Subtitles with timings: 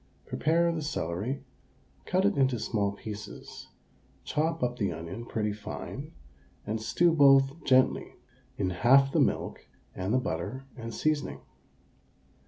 [0.25, 1.43] Prepare the celery,
[2.05, 3.67] cut it into small pieces,
[4.23, 6.11] chop up the onion pretty fine,
[6.65, 8.15] and stew both gently
[8.57, 11.41] in half the milk and the butter and seasoning.